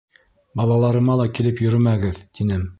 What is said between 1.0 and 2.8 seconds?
ла килеп йөрөмәгеҙ тинем.